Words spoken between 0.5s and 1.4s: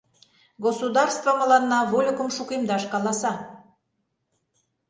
Государство